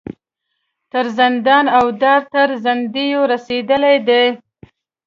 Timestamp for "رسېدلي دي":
3.31-4.23